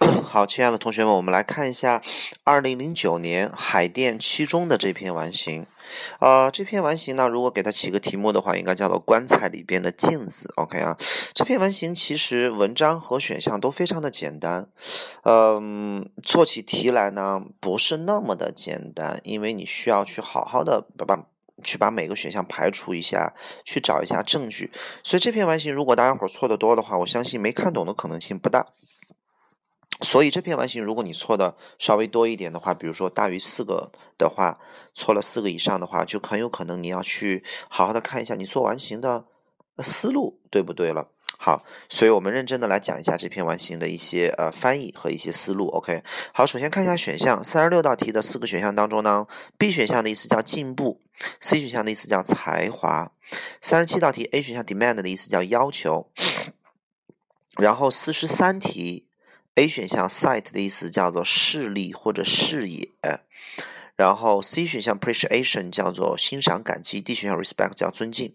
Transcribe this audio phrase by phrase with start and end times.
[0.24, 2.00] 好，亲爱的同学们，我们来看一下
[2.42, 5.66] 二零零九年海淀七中的这篇完形。
[6.20, 10.50] 呃，这篇完形呢，如果给它起个题目的话，应该叫做“棺材里边的镜子”。
[10.56, 10.96] OK 啊，
[11.34, 14.68] 这篇完形其实文章和选项都非常的简单。
[15.24, 21.26] 嗯，做起题来呢，不是那么的简单，因为你需要去好好的把把
[21.62, 23.34] 去把每个选项排除一下，
[23.66, 24.70] 去找一下证据。
[25.02, 28.68] 所以这篇完形，如果大家伙错的多的话，我相信没看懂的可能性不大。
[30.02, 34.58] 所以这篇完形，如果你错的稍微多一点的话，比如说大于四个的话，
[34.94, 39.26] 错了四个以上的话，就很有可能你要去好好的看一下你做完形的
[39.78, 41.08] 思路对不对了。
[41.38, 45.68] 好，所以我们认真的来讲一下这篇完形的一些呃翻译和一些思路。
[45.68, 49.26] OK，好，首先看一下选项，三十六道题的四个选项当中呢
[49.58, 51.00] ，B 选项的意思叫进步
[51.40, 53.12] ，C 选项的意思叫才华，
[53.60, 56.10] 三十七道题 A 选项 demand 的意思叫要求，
[57.56, 59.06] 然后四十三题。
[59.56, 62.88] A 选项 sight 的意思叫做视力或者视野，
[63.96, 68.34] 然后 C 选项 appreciation 叫做欣赏感激，D 选项 respect 叫尊敬、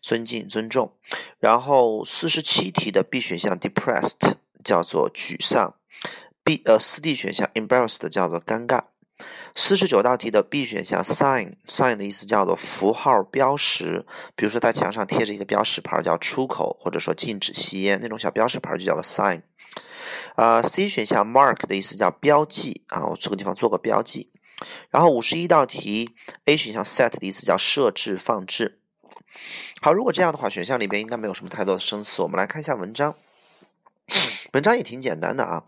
[0.00, 0.92] 尊敬、尊重，
[1.40, 5.74] 然后四十七题的 B 选项 depressed 叫做沮丧
[6.44, 8.84] ，B 呃四 D 选项 embarrassed 叫做尴尬，
[9.56, 14.04] 四十九道题的 B 选项 sign sign 的意思叫做符号标识，
[14.36, 19.42] 比如说在墙上贴着一个标识牌叫出口，或者说禁止吸烟那种小标识牌就叫做 sign。
[20.36, 24.30] 呃，C 选项 mark 的意思叫标记啊，我这个地方做个标记。
[24.90, 26.14] 然后五十一道题
[26.46, 28.80] ，A 选项 set 的意思叫设置放置。
[29.82, 32.22] 好，如果这样的话，选项里边应该没有什么太多的生词。
[32.22, 33.14] 我们来看一下文章，
[34.54, 35.64] 文章也挺简单的啊。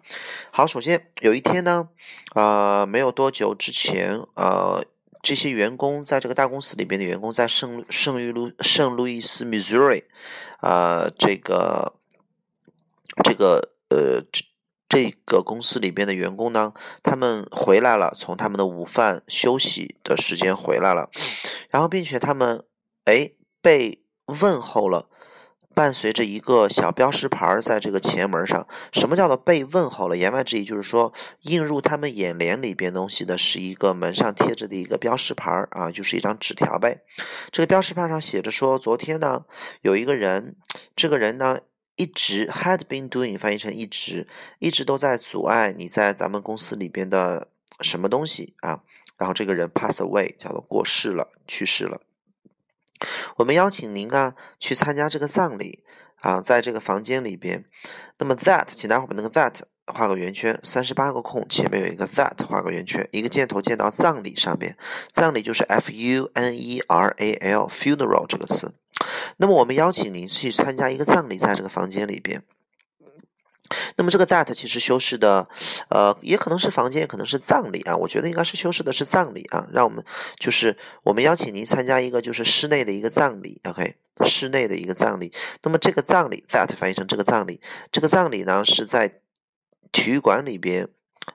[0.50, 1.90] 好，首先有一天呢，
[2.34, 4.82] 呃，没有多久之前，呃，
[5.20, 10.04] 这些员工在这个大公司里边的员工在圣圣路圣路易斯 Missouri，
[10.62, 11.92] 呃，这个
[13.22, 13.74] 这个。
[13.88, 14.44] 呃，这
[14.88, 16.72] 这个公司里边的员工呢，
[17.02, 21.10] 他们回来了，从他们的午饭休息的时间回来了，
[21.68, 22.64] 然后并且他们
[23.04, 24.02] 哎被
[24.40, 25.08] 问候了，
[25.74, 28.66] 伴随着一个小标识牌在这个前门上。
[28.92, 30.16] 什么叫做被问候了？
[30.16, 31.12] 言外之意就是说，
[31.42, 37.02] 映入他们眼帘里边东西的是一个门上贴着的一个标识牌啊，就是一张纸条呗。
[37.50, 39.44] 这个标识牌上写着说，昨天呢
[39.82, 40.56] 有一个人，
[40.96, 41.58] 这个人呢。
[41.98, 44.26] 一直 had been doing 翻译成一直
[44.60, 47.48] 一直都在阻碍你在咱们公司里边的
[47.80, 48.80] 什么东西啊？
[49.18, 52.00] 然后这个人 pass away 叫做过世了，去世了。
[53.36, 55.82] 我们邀请您啊去参加这个葬礼
[56.20, 57.64] 啊，在这个房间里边。
[58.18, 64.76] 那么 that 请待会儿把那个 that 画个圆圈，三十八个空前面有一个 that 画个圆圈，一个箭头箭到葬礼上面，
[65.10, 68.72] 葬礼就是 f u n e r a l funeral 这个词。
[69.36, 72.42] 那么我们邀请您去参加一个葬礼，在这个房间里边。
[73.96, 75.46] 那么这个 that 其实修饰的，
[75.90, 77.94] 呃，也可能是房间，可能是葬礼啊。
[77.94, 79.68] 我觉得应该是修饰的是葬礼啊。
[79.72, 80.02] 让我们
[80.38, 85.32] 就是我们邀请您参加一个就是室内的一个葬礼，OK，室内的一个葬礼。
[85.62, 87.60] 那么这个葬礼 that 翻译成这个葬礼，
[87.92, 89.20] 这个葬礼呢是在
[89.92, 90.88] 体育馆里边。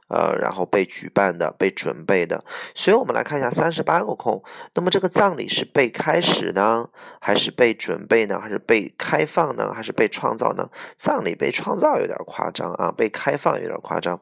[0.08, 2.44] 呃，然后被举办的、被准备的，
[2.76, 4.44] 所以我们来看一下三十八个空。
[4.74, 6.88] 那么这个葬礼是被开始呢，
[7.20, 10.70] 还是被准备呢，还是被开放呢，还是被创造呢？
[10.96, 14.20] 葬礼被创造有点夸张啊，被开放有点夸张。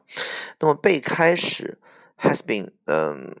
[0.60, 1.78] 那么被开始
[2.20, 3.34] has been，嗯，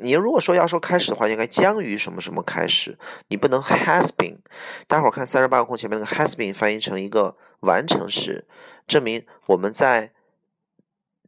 [0.00, 2.98] 你如果说要说开始的话，应该将于什么什么开始，
[3.28, 4.38] 你不能 has been。
[4.86, 8.46] 待会儿看三十八个空前面那个 has been 翻译成一个完成时，
[8.86, 10.12] 证明我们在。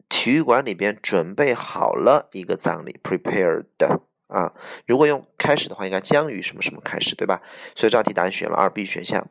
[0.08, 3.64] 体育馆里边准备好了一个葬礼，prepared
[4.26, 4.52] 啊。
[4.86, 7.42] 如果用开始的话，应该将于什么什么开始，对吧？
[7.74, 9.26] 所以这道题答案选了二 B 选项。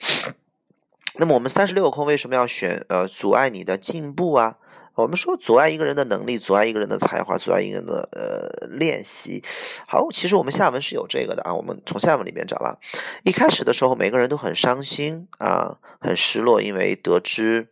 [1.16, 4.58] 那么我们三十六个空为什么要选呃阻碍你的进步啊？
[4.94, 9.44] 我们说阻碍一个人的能力，阻碍一个人的才华，阻碍一个人的呃练习。
[9.88, 11.54] 好，其实我们下文是有这个的啊。
[11.54, 12.78] 我们从下文里面找吧。
[13.24, 17.68] 一开始的时候，每个人都很伤心啊，很失落，因为得知。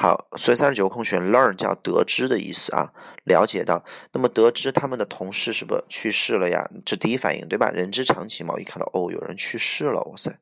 [0.00, 2.92] 好，所以三十九个空选 learn 叫得知的意思啊，
[3.24, 3.84] 了解到。
[4.12, 6.70] 那么得知他们的同事是不是去世了呀？
[6.86, 7.68] 这第一反应对吧？
[7.70, 8.54] 人之常情嘛。
[8.60, 10.38] 一看到哦，有人去世了，哇塞。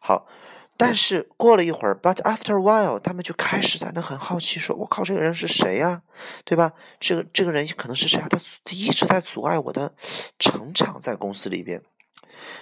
[0.00, 0.28] 好，
[0.76, 6.02] 但是过了一会儿，but after a while，他们就开始在那很好奇，说我靠，这个人是谁呀？
[6.44, 6.72] 对吧？
[7.00, 8.28] 这个这个人可能是谁啊？
[8.30, 8.38] 他
[8.70, 9.92] 一直在阻碍我的
[10.38, 11.82] 成长，在公司里边。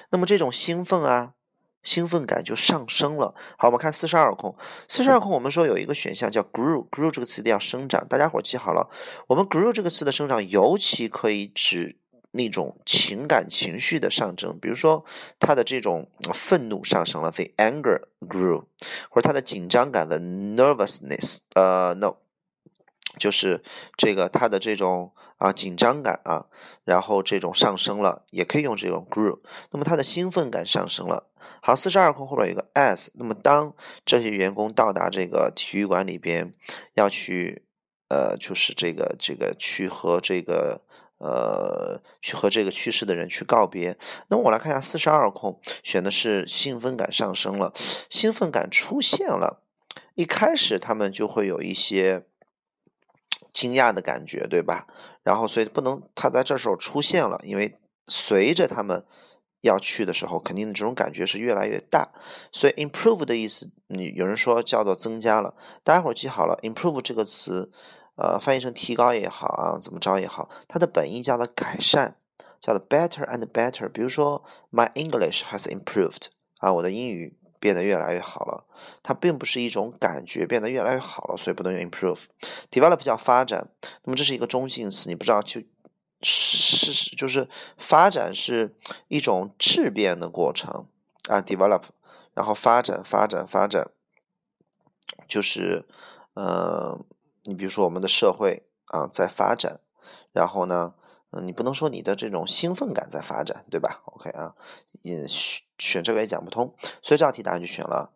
[0.08, 1.34] 那么这种兴奋啊。
[1.82, 3.34] 兴奋感就上升了。
[3.56, 4.54] 好，我们看四十二空。
[4.88, 8.06] 四十二空，我们说有一个选项叫 grow，grow 这个词一定要生长。
[8.08, 8.90] 大家伙记好了，
[9.28, 11.96] 我们 grow 这个词的生长，尤其可以指
[12.32, 14.58] 那种情感情绪的上升。
[14.60, 15.04] 比如说，
[15.38, 18.64] 他的这种愤怒上升了，the anger grew，
[19.08, 22.16] 或者他的紧张感的 nervousness，呃，no，
[23.18, 23.64] 就是
[23.96, 26.46] 这个他的这种啊紧张感啊，
[26.84, 29.40] 然后这种上升了，也可以用这种 grew。
[29.70, 31.29] 那么他的兴奋感上升了。
[31.62, 33.08] 好，四十二空后边有个 as。
[33.14, 33.74] 那么当
[34.04, 36.52] 这些员工到达这个体育馆里边，
[36.94, 37.64] 要去
[38.08, 40.80] 呃，就是这个这个去和这个
[41.18, 43.98] 呃去和这个去世的人去告别。
[44.28, 47.72] 那我来看一下四十二空，选的是兴奋感上升了，
[48.08, 49.62] 兴奋感出现了。
[50.14, 52.24] 一开始他们就会有一些
[53.52, 54.86] 惊讶的感觉，对吧？
[55.22, 57.76] 然后所以不能他在这时候出现了，因为
[58.08, 59.04] 随着他们
[59.60, 62.10] 要去的时候，肯定这种感觉是越来越大。
[62.52, 67.70] 所以 improve 的意思，你有人说叫做增加了，大家伙记好了，improve 这个词，
[68.16, 72.14] 呃，翻译成提高也好啊，怎么着也好，它的本意叫做改善，
[72.60, 73.88] 叫做 better and better。
[73.88, 76.26] 比如说，My English has improved，
[76.58, 77.36] 啊，我的英语。
[77.62, 78.64] 变得越来越好了，
[79.02, 82.24] 它并不是一种感觉变得越来越好了，所以不能用 improve。
[82.70, 83.68] develop 叫发展，
[84.04, 85.60] 那么这是一个中性词，你不知道就
[86.22, 88.76] 是就是发展是
[89.08, 90.86] 一种质变的过程
[91.28, 91.82] 啊，develop，
[92.34, 93.90] 然后发展发展发展，
[95.28, 95.86] 就是
[96.34, 96.98] 呃，
[97.44, 99.80] 你比如说我们的社会啊在发展，
[100.32, 100.94] 然后呢。
[101.32, 104.56] 嗯，你不能说你的这种兴奋感在发展，对吧？OK 啊，
[105.02, 108.10] 也选选这个也讲不通，所以这道题答案就选了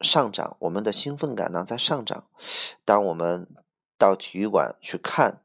[0.00, 0.56] 上涨。
[0.58, 2.26] 我们的兴奋感呢在上涨。
[2.84, 3.46] 当我们
[3.96, 5.44] 到体育馆去看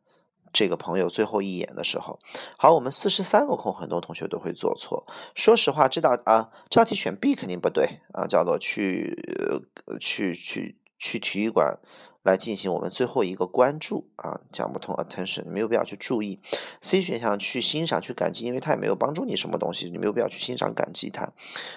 [0.54, 2.20] 这个朋友最后一眼的时候，
[2.58, 5.06] 好，我们四十三个空，很多同学都会做错。
[5.36, 9.18] 说实话，这道啊，这道题选 B 肯定不对啊，叫做去
[10.00, 11.80] 去去去体育馆。
[12.24, 16.40] 来进行我们最后一个关注啊，讲不通 attention，没有必要去注意。
[16.80, 21.34] C 选项去欣赏去感激，因为它也没有帮助你什么东西，你没有必要去欣赏感激它。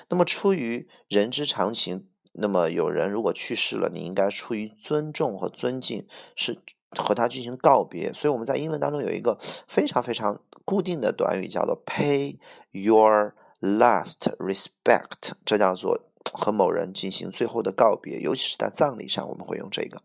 [0.08, 6.06] 那么出于人之常情，那么有人如果去世了，你应该出于尊重和尊敬，
[6.36, 8.12] 是和他进行告别。
[8.12, 12.38] 所以我们在英文当中有一个非常非常固定的短语，叫做 pay
[12.72, 16.00] your last respect，这叫做
[16.32, 20.02] 和某人进行最后的告别，尤其是在葬礼上，我们会用这个。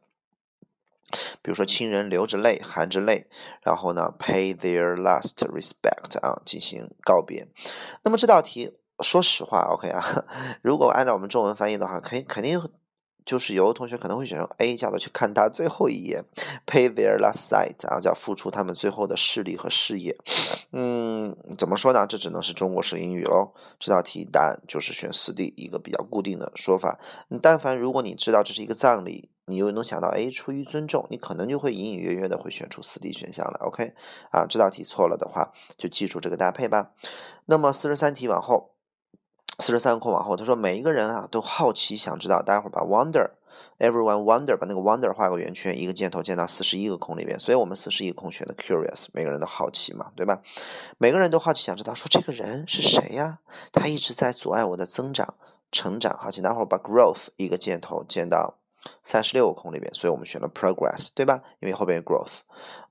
[1.42, 3.28] 比如说，亲人流着泪，含着泪，
[3.64, 7.50] 然后呢，pay their last respect 啊，进行告别。
[8.04, 10.02] 那么这道题，说实话，OK 啊，
[10.64, 12.62] 如果按照我们中文翻译的话，肯肯定
[13.26, 16.24] 就是有的同学可能会选成 A，叫做去看他最后一眼
[16.66, 20.18] ，pay their last sight 啊，叫付出他们最后的视力和事业。
[20.72, 22.06] 嗯，怎么说呢？
[22.08, 23.54] 这只能是中国式英语喽。
[23.80, 27.00] 这道题答案就是选四 D，一个比较固定的说法。
[27.42, 29.30] 但凡如果你知道这是一个葬礼。
[29.46, 33.60] 你又能想到，A，，出于尊重，你可能就会隐隐约约的会选出四 D 选项了。
[33.64, 33.94] OK，
[34.32, 36.92] 啊，这道题错了的话，就记住这个搭配吧。
[37.48, 38.71] 那么四十三题往后，
[39.60, 47.40] 四十三空往后，他说每一个人啊都好奇想知道，待会儿把 wonder，everyone wonder，把那个 wonder 画个圆圈，一个箭头箭到四十一个空里边。
[47.40, 50.42] 所以我们四十一个空选的 curious，每个人都好奇嘛，对吧？
[50.98, 53.40] 每个人都好奇想知道，说这个人是谁呀？
[53.72, 55.36] 他一直在阻碍我的增长、
[55.72, 56.18] 成长。
[56.18, 58.61] 好，请待会儿把 growth 一个箭头箭到。
[59.04, 61.42] 三十六个空里边，所以我们选了 progress，对吧？
[61.60, 62.40] 因为后边有 growth，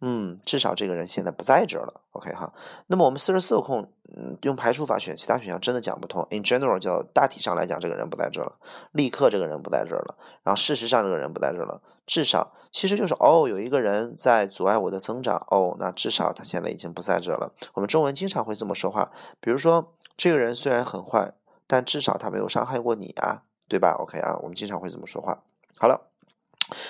[0.00, 2.00] 嗯，至少这个人现在不在这儿了。
[2.12, 2.52] OK 哈，
[2.86, 6.26] 那么我们四十四个空，嗯，用排除法选，其他选项真的讲不通。
[6.30, 8.56] In general，叫大体上来讲，这个人不在这儿了，
[8.92, 17.52] 立刻这个人不在这儿了，然后事实上这个人不在这儿了，至少其实就是哦，有一个人在阻碍我的增长，哦，那至少他现在已经不在这儿了。
[17.74, 21.32] 我们中文经常会这么说话，比如说这个人虽然很坏，
[21.66, 25.42] 但至少他没有伤害过你啊，对吧？OK 啊，我们经常会这么说话。
[25.82, 26.10] 好了，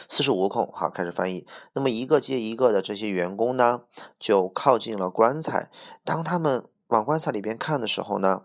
[0.09, 1.47] 四十五空，好，开始翻译。
[1.75, 3.83] 那么一个接一个的这些员工呢，
[4.19, 5.71] 就靠近了棺材。
[6.03, 8.43] 当他们往棺材里边看的时候呢，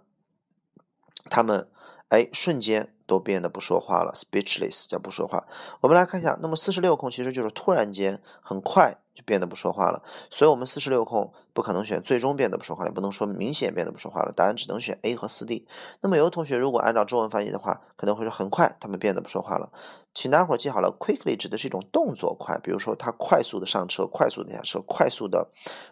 [1.31, 1.67] 他们
[2.09, 5.47] 哎瞬间都变得不说话了，speechless 叫不说话。
[5.81, 10.03] 我们来看一下，那么四十六空其实就是突然间很快就变得不说话了。
[10.29, 14.31] 所以我们四十六空不可能选最终变得不说话了，也不能说明显变得不说话了。
[14.31, 15.67] 答案只能选 A 和四 D。
[16.01, 19.71] 那么有的同学如果按照中文翻译的话，可能会说很快他们变得不说话了。
[20.15, 25.49] 请大伙记好了，quickly 指的是一种动作快，比如说他快速的上车，快速的下车，快速的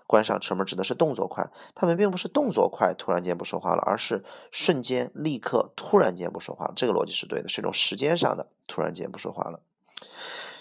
[0.08, 1.46] 关上车门，指的是动作快。
[1.76, 6.72] 他们并不是动作快，突然间不说话了，而是瞬间、立刻、突然间不说话。
[6.74, 9.60] 这个逻辑是对的，是一种时间上的突然间不说话了。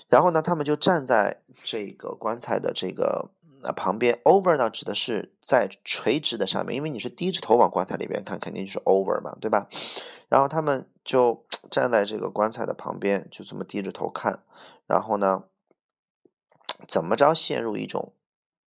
[0.09, 3.31] 然后呢，他们就站在这个棺材的这个
[3.77, 9.69] 旁边，over 呢指的是在垂直的上面，因为你是低着头往棺材里边看，肯定就是 over 嘛，对吧？
[10.29, 11.45] 然后他们就。
[11.71, 14.43] 站在这个棺材的旁边，就这么低着头看，
[14.87, 15.45] 然后呢，
[16.89, 18.15] 怎么着陷入一种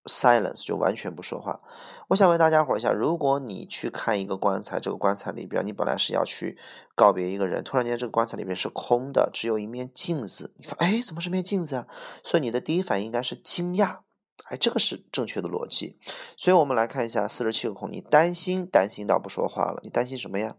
[0.06, 1.62] silence 就完全不说话。
[2.10, 6.58] 我想问大家伙一下，如果你去看一个棺材，这个棺材里边你本来是要去
[6.94, 11.88] 告别一个人，突然间这个棺材里边是空的，只有一面镜子，你看，哎，怎么是面镜子啊？
[12.24, 14.02] 所以你的第一反应应该是惊讶，
[14.46, 15.98] 哎，这个是正确的逻辑。
[16.38, 20.58] 所以我们来看一下四十七个空，你担心担心到不说话了，你担心什么呀？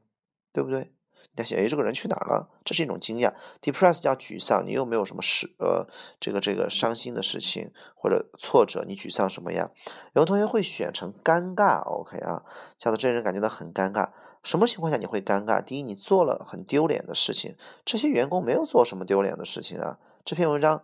[0.52, 0.96] 对不对？
[1.37, 2.49] 担心哎，这个人去哪儿了？
[2.64, 3.33] 这是一种惊讶。
[3.61, 5.87] Depressed 叫沮丧，你有没有什么事呃，
[6.19, 8.85] 这个这个伤心的事情或者挫折？
[8.88, 9.71] 你沮丧什么呀？
[10.14, 12.43] 有的同学会选成尴尬，OK 啊，
[12.78, 14.09] 叫做这人感觉到很尴尬。
[14.43, 15.62] 什么情况下你会尴尬？
[15.62, 19.99] 第一，你做了很丢脸的事情，这些员工没有做什么丢脸的事情啊。
[20.25, 20.83] 这篇文章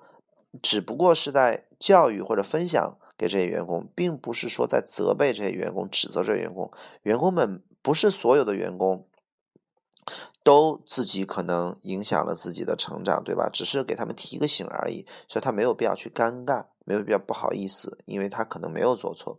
[0.60, 6.70] 只不过是在教育或者分享给这些员工，并不是说在责备这些员工、指责这些员工。
[7.02, 9.06] 员工们不是所有的员工。
[10.42, 13.48] 都自己可能影响了自己的成长，对吧？
[13.52, 19.38] 只是给他们提个醒而已，所以他没有必要去尴尬，没有必要不好意思，因为他可能没有做错。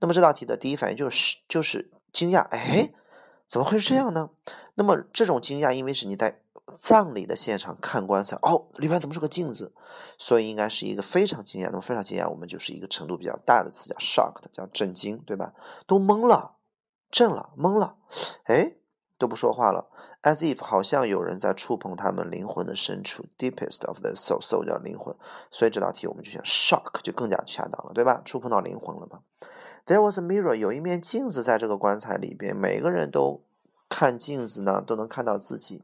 [0.00, 2.92] 那么这道题的第一反应就是就是惊讶，哎，
[3.48, 4.30] 怎么会是这样呢？
[4.74, 6.40] 那么这种惊讶，因为是你在
[6.72, 9.72] 葬礼的现场看棺材，哦，里面怎么是个镜子？
[10.18, 11.66] 所以应该是一个非常惊讶。
[11.66, 15.52] 那么非常惊讶，我们就是一个程度比较大的词，叫 shocked，叫震惊，对吧？
[15.86, 16.56] 都懵了，
[17.10, 17.96] 震了，懵了，
[18.44, 18.74] 哎，
[19.18, 19.88] 都不说话了。
[20.22, 25.14] As if 好像有人在触碰他们灵魂的深处，deepest of the soul，soul 叫灵魂，
[25.50, 28.22] 所以这道题我们就选 shock 就更加恰当了，对吧？
[28.24, 29.20] 触碰到灵魂了吧
[29.86, 33.42] ？There was a mirror，有一面镜子在这个棺材里边，每个人都。
[33.94, 35.82] 看镜子呢，都能看到自己，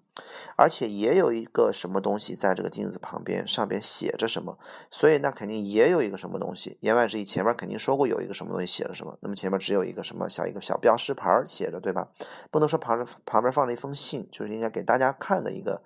[0.56, 4.58] 而且也有一个什么东西在这个镜子旁边，上边写着什么，
[4.90, 6.78] 所以那肯定也有一个什么东西。
[6.80, 12.08] 言外之意，前面肯定说过有一个什么东西写了什么，那么前面只有一个什么小一个小标识牌写着，对吧？
[12.50, 15.82] 不能说旁旁边放了一封信，就是应该给大家看的一个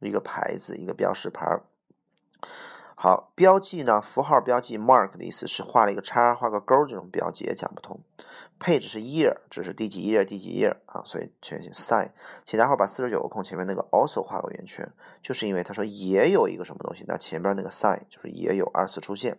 [0.00, 1.60] 一个牌子，一个标识牌。
[2.94, 4.00] 好，标记呢？
[4.00, 8.00] 符号标记 mark 的意思是画了一个叉，画个勾，这种标记也讲不通。
[8.60, 10.24] Page 是 year，这是第几页？
[10.24, 11.02] 第几页啊？
[11.04, 12.10] 所以全写 sign。
[12.44, 19.38] 请待会儿把四十九个空前面那个 also 画个圆圈，就是因为他说也有一个什么东西，那前边那个 sign 就是也有二次出现。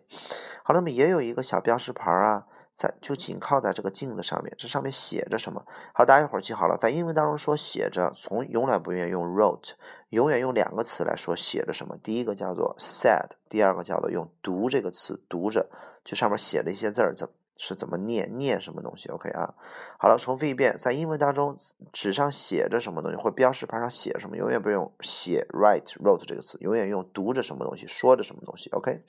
[0.64, 2.48] 好，那么也有一个小标识牌啊。
[2.74, 5.66] 在就紧靠在这个镜子上面，这上面写着什么？
[5.94, 9.72] 好，大家一会儿记好了，在英文当中说写着，从永远不愿意用 wrote，
[10.10, 11.98] 永远用两个词来说写着什么。
[12.02, 15.70] 第一个叫做 said，第二个叫做用读这个词读着，
[16.06, 17.28] 就上面写了一些字儿，怎
[17.64, 19.54] 是怎么念，念什么东西？OK 啊？
[20.00, 21.56] 好了，重复一遍，在英文当中，
[21.94, 28.72] 纸上写着什么东西，或标识牌上写什么，永远不用写 write wrote 这个词，永远用读着什么东西，说着什么东西。
[28.72, 29.04] OK。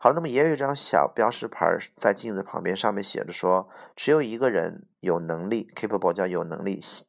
[0.00, 7.04] 好了，那么也有一张小标识牌在镜子旁边，上面写着说，只有一个人有能力，capable 叫有能力设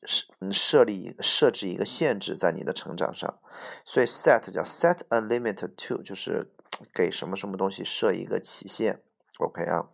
[0.52, 3.40] 设立设置一个限制在你的成长上，
[3.84, 6.52] 所以 set 叫 set a limit to，就是
[6.94, 9.02] 给什么什么东西设一个期限。
[9.40, 9.90] OK 啊。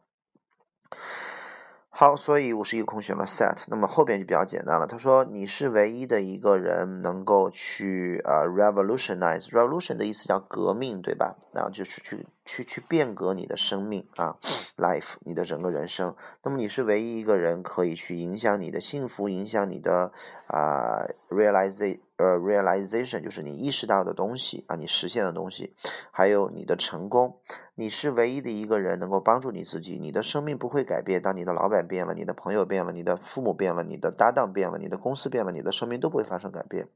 [1.90, 4.86] 好，所以五十一空选了 set，那么后边就比较简单了。
[4.86, 11.38] 他说你是唯一的一个人能够去呃 revolutionize，revolution 的意思叫革命，对吧？
[11.54, 14.36] 然后就是去去去变革你的生命啊
[14.78, 16.16] ，life，你的整个人生。
[16.44, 20.12] 那么你是唯一一个人可以去影响你的幸福，影响你的
[20.48, 22.00] 啊 realization。
[22.18, 25.76] 呃，realization 就是你意识到的东西啊，你实现的东西，
[26.12, 27.42] 还有你的成功。
[27.74, 31.22] 你是唯一的一个人能够帮助你自己，你的生命不会改变。
[31.22, 36.88] 当你的老板变了，你的朋友变了，你的父母变了，你的搭档变了，你的公司变了，你的生命都不会发生改变。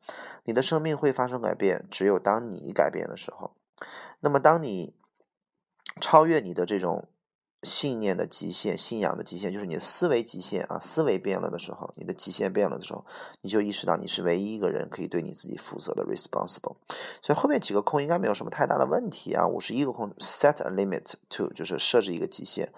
[0.46, 3.52] 你的生命会发生改变，只有当你改变的时候。
[4.22, 4.96] 那么，当你
[6.00, 7.10] 超越你的这种。
[7.64, 10.80] 信念的极限，信仰的极限，就是你的思维极限啊！
[10.80, 13.06] 思维变了的时候，你的极限变了的时候，
[13.42, 16.76] 你就意识到你是唯一一个人可以对你自己负责的 responsible。
[17.22, 19.46] 所以后面几个空应该没有什么太大的问题啊。
[19.46, 22.72] 五十一个空，set a limit to 就是设置一个极限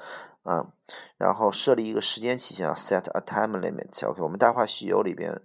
[0.44, 0.74] 啊，
[1.18, 4.08] 然后设立一个时间期限啊，set a time limit。
[4.08, 5.42] OK，我们《大话西游》里边。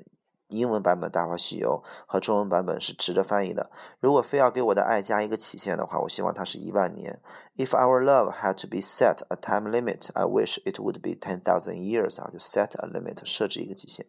[0.48, 3.70] 英文版本《大话西游》和中文版本是值得翻译的。
[4.00, 7.20] 如果非要给我的爱加一个期限的话，我希望它是一万年。
[7.56, 11.40] If our love had to be set a time limit, I wish it would be ten
[11.40, 14.06] thousand years 啊，就 set a limit，设置一个极限。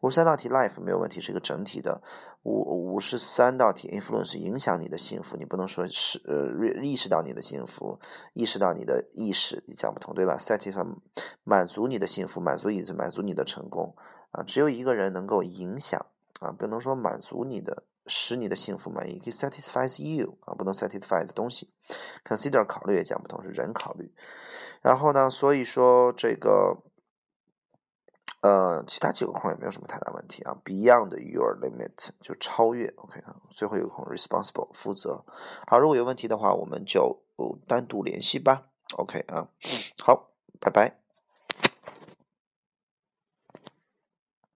[0.00, 2.00] 五十三道题，life 没有问题，是一个整体的。
[2.42, 7.98] 五五十三道题，influence 影响你的幸福，你不能说是呃意识到你的幸福，
[8.32, 10.86] 意识到你的意识，你讲不通，对吧？satisfy
[11.44, 13.94] 满足你的幸福，满足你满足你的成功。
[14.30, 16.06] 啊，只有一个人能够影响
[16.40, 21.72] 啊，不能说满足你的，使你的幸福满意，可以 satisfies you 啊，不能 satisfy 的东西。
[22.24, 24.12] consider 考虑也讲不通，是人考虑。
[24.82, 26.82] 然后呢，所以说这个，
[28.42, 30.56] 呃，其他几个空也没有什么太大问题啊。
[30.64, 33.36] Beyond your limit 就超越，OK 啊。
[33.50, 35.24] 最后一个空 responsible 负责。
[35.66, 37.22] 好，如果有问题的话，我们就
[37.66, 38.68] 单独联系吧。
[38.96, 39.48] OK 啊，
[39.98, 40.30] 好，
[40.60, 41.05] 拜拜。